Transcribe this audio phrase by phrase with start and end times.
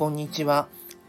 [0.00, 0.66] こんにちは。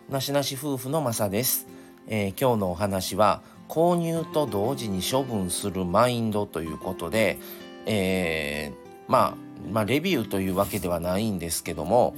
[0.09, 1.66] なしなし夫婦のまさです、
[2.08, 7.40] えー、今日のお話は購入と同時に処分するマインドということで、
[7.85, 9.36] えー、まあ、
[9.72, 12.16] まあ、レビューというわけではないんですけども、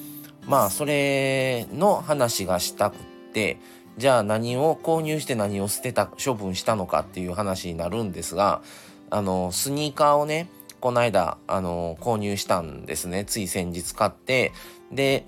[0.48, 2.98] まあ、それの話がしたくっ
[3.34, 3.60] て、
[4.00, 8.64] じゃあ何を購入して何を捨てた、処分したのかっていう話になるんですが、
[9.12, 10.50] あの、スニーカーをね、
[10.80, 13.26] この間、あの、購入したんですね。
[13.26, 14.54] つい先日買って。
[14.91, 15.27] で、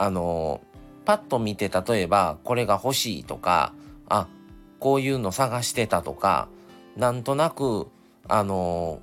[0.00, 0.62] あの、
[1.04, 3.74] パッと見て、例えば、これが欲しいとか、
[4.08, 4.28] あ、
[4.78, 6.48] こういうの探してたとか、
[6.96, 7.86] なんとなく、
[8.26, 9.02] あの、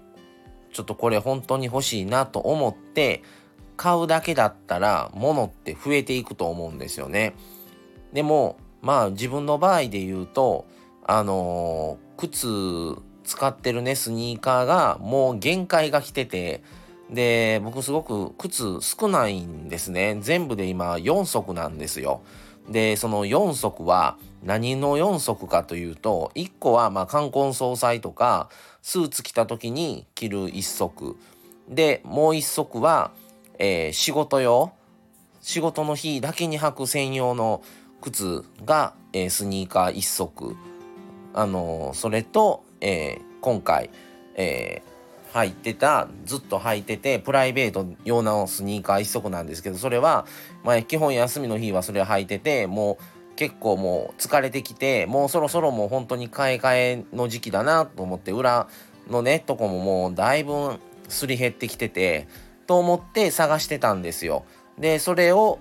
[0.73, 3.21] ちょっとこれ本当に欲しいなと思って、
[3.75, 7.35] 買うだけだったら、物って増えていくと思うんですよね。
[8.11, 10.65] でも、まあ自分の場合で言うと、
[11.05, 12.47] あの靴
[13.23, 16.63] 使ってるね、スニーカーがもう限界が来てて、
[17.09, 20.17] で、僕すごく靴少ないんですね。
[20.21, 22.21] 全部で今4足なんですよ。
[22.69, 28.49] で、その4足は何の4足かというと、1個はまあ冠婚葬祭とか、
[28.81, 31.17] スーツ着た時に着る1足。
[31.69, 33.11] で、もう1足は、
[33.57, 34.71] えー、仕事用。
[35.41, 37.61] 仕事の日だけに履く専用の
[38.01, 40.55] 靴が、えー、スニーカー1足。
[41.33, 43.89] あのー、それと、え、今回、
[44.35, 44.96] えー、
[45.37, 50.25] 履いてたずっと履いててプライベート用のスニーカー一足なんですけどそれは、
[50.63, 58.67] まあ、基本休みの日はそれを履いててもう結構もう疲れてきてもうそろそろもう本当に買い替えの時期だなと思って裏
[59.09, 62.27] のねとこももうだいぶすり減ってきてて
[62.65, 64.43] と思って探してたんですよ。
[64.79, 65.59] でそれを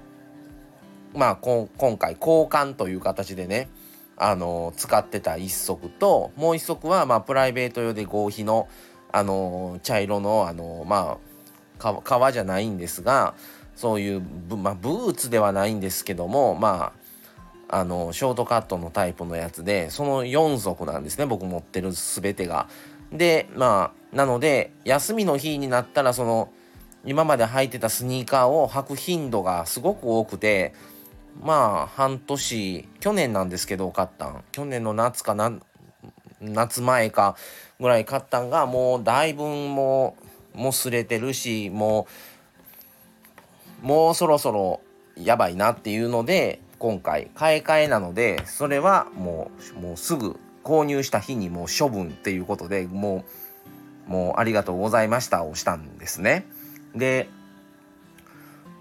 [1.15, 3.69] まあ今回交換という形でね
[4.17, 8.69] あの使ってた一足ともう一足はまあプライベート用で合皮の
[9.13, 11.19] あの茶色のあのま
[11.79, 13.35] あ革じゃないんですが
[13.75, 16.93] そういうブ,、まあ、ブーツではないんですけどもま
[17.69, 22.69] ああのショートカットのタイプのやつでその4足なんですね僕持ってる全てが。
[23.13, 26.51] でまあなので休みの日になったらその
[27.05, 30.75] 今まで履いてたスニーカーを履く頻度がすごく多くて
[31.41, 35.53] まあ半年去年なんですけど買ったん去年の夏かな
[36.53, 37.37] 夏前か
[37.81, 40.17] ぐらい買ったんがもうだいぶも
[40.55, 42.07] うもすれてるしも
[43.83, 44.81] うもうそろそろ
[45.17, 53.25] やばいなっていうので今回買い替えなのでそれはもうもうすぐ購入した日にもう処分っていうことでも
[54.09, 56.47] うもうありがとうございましたをしたんですね。
[56.95, 57.29] で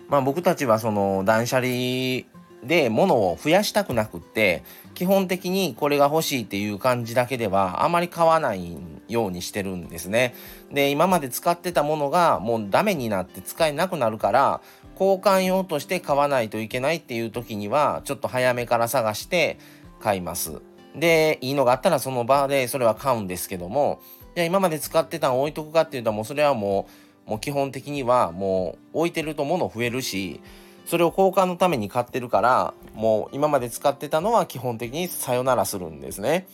[0.07, 2.25] まあ僕たちはその断捨離
[2.65, 8.77] で物を増やしたくなくって基本的にこれが欲しいっていう感じだけではあまり買わない
[9.07, 10.33] ようにしてるんですね。
[10.71, 14.61] で今まで使ってたものがもうダメになって使えなくなるから
[14.99, 19.59] 交換用として買わないといけないっていう時にはちょっと早めから探して
[19.99, 20.61] 買います。
[20.95, 23.99] でいいのがあったらその場でそれは買うんですけども
[24.33, 26.87] じゃ今まで使ってたの置いとくかっていうともうそれはも
[27.27, 30.41] うもう基本的にはもう置いてると物増えるし
[30.85, 36.47] それを交換のために買ってるからもう今まで使ってたのは基本的にさよならするんですね。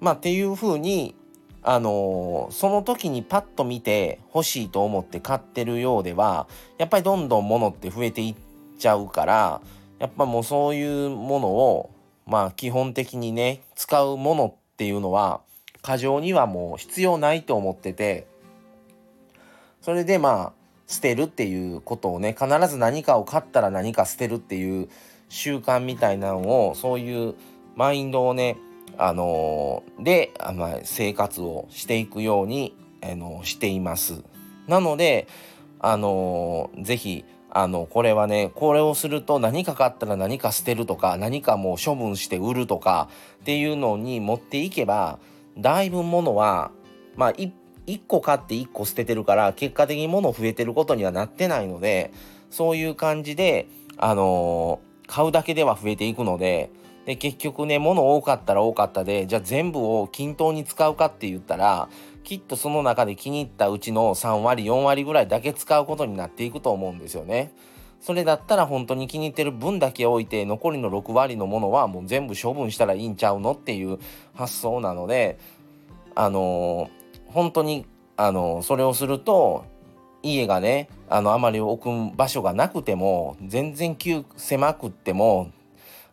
[0.00, 1.14] まあっていうふうに
[1.62, 8.34] あのー、その時にパッと見て欲しいと思って買ってるようではやっぱりどんどん物って増えていっ
[8.78, 9.60] ちゃうから
[9.98, 11.90] やっぱもうそういうものを
[12.26, 15.40] まあ基本的にね使うものっていうのは
[15.80, 18.26] 過剰にはもう必要ないと思ってて
[19.80, 24.88] それでまあ捨てるっていうことをね必ず何かを買ったら何か捨てるっていう
[25.28, 27.34] 習慣みたいなのをそういう
[27.74, 28.56] マインドをね
[28.96, 34.22] あのー、で、まあ、生活をしていくように、あのー、しています。
[34.68, 35.26] なので
[35.80, 43.08] あのー、ぜひあのこれはねこれをすると何か買ったら何か捨てるとか何かもう処分して売るとか
[43.42, 45.18] っていうのに持っていけば
[45.56, 46.72] だいぶものは
[47.16, 47.52] まあ一
[47.86, 52.12] 1個買って1個捨ててるから結果的に物増えてることにはなってないので
[52.50, 56.70] そういう感じであのー、買うだけでは増えていくので
[57.06, 61.88] で結局ね物多かったら多かったでじゃあ全部を均等に使うかって言ったら
[62.22, 67.52] きっとその中で気に入ったうちの3割4割ぐらいだけ使うことになっていくと思うんですよね。
[68.00, 73.98] それだったら本当に気に入ってる分だけ置いて残りの6割のものはもう全部処分したらいいんちゃうのっていう
[74.34, 75.38] 発想なので
[76.14, 77.03] あのー
[77.34, 77.84] 本当に
[78.16, 79.64] あのそれをすると
[80.22, 85.50] 家がねあのあまり置く場所がなくても全然窮狭くっても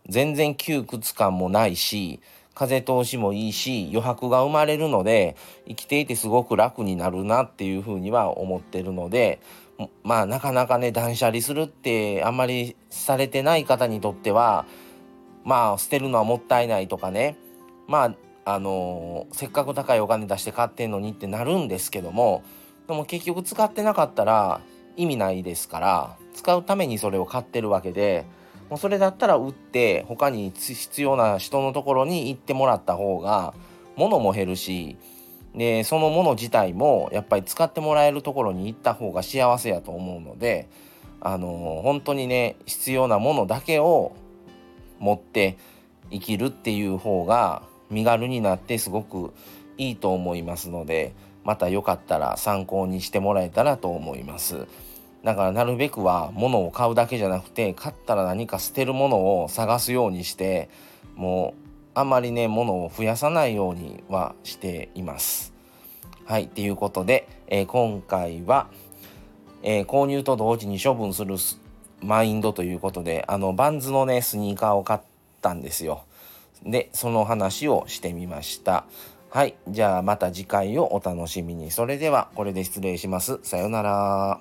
[0.10, 2.20] 全然窮屈感もないし
[2.56, 5.38] 風通しもいいし余白が生まれるので
[5.68, 9.40] 生きていてすごく楽になるなっていうふうには思ってるので
[10.04, 14.66] まあなかなかね断捨離するってあんまりされてない方にとっては
[15.44, 17.38] まあ捨てるのはもったいないとかね。
[17.88, 18.16] まあ
[18.46, 22.44] あの、せっかく高いお金出して買ってんのにってなるんですけども
[22.88, 24.62] でも結局使ってなかったら
[24.98, 28.26] 意味ないですから使うためにそれを買ってるわけで
[28.70, 33.54] もうそれだったら売って他に必要な人のところに行ってもらった方が
[33.96, 34.98] 物も減るし
[35.56, 40.70] でそのもの自体もやっぱり使ってもらえるところに行った方が幸せやと思うので
[41.20, 44.14] あの本当にね必要なものだけを
[45.00, 45.58] 持って
[46.10, 49.34] 生きるっていう方が身軽になってすごく
[49.78, 54.68] いいと思いますのでまたよかったら参考にしてもらえたらと思います。
[55.24, 60.70] だからなるべくは物を買うだけじゃなくて買ったら何か捨てるものを探すようにして
[61.16, 61.62] もう
[61.94, 65.54] あんまりね物を増やさないようにはしています。
[66.26, 68.68] はいということで、えー、今回は、
[69.64, 71.36] えー、購入と同時に処分する
[72.02, 75.00] マインドということであのバンズのねスニーカーを買っ
[75.42, 76.06] たんですよ。
[76.66, 78.86] でその話をしてみました。
[79.30, 79.56] はい。
[79.68, 81.72] じゃあまた次回をお楽しみに。
[81.72, 83.40] それではこれで失礼します。
[83.44, 84.40] さようなら。